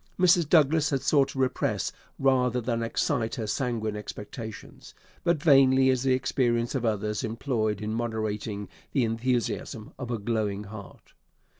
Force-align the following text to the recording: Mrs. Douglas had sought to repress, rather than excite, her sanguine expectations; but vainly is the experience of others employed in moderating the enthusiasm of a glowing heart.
Mrs. 0.19 0.49
Douglas 0.49 0.89
had 0.89 1.03
sought 1.03 1.27
to 1.27 1.37
repress, 1.37 1.91
rather 2.17 2.59
than 2.59 2.81
excite, 2.81 3.35
her 3.35 3.45
sanguine 3.45 3.95
expectations; 3.95 4.95
but 5.23 5.37
vainly 5.43 5.89
is 5.89 6.01
the 6.01 6.13
experience 6.15 6.73
of 6.73 6.85
others 6.85 7.23
employed 7.23 7.81
in 7.83 7.93
moderating 7.93 8.67
the 8.93 9.03
enthusiasm 9.03 9.93
of 9.99 10.09
a 10.09 10.17
glowing 10.17 10.63
heart. 10.63 11.13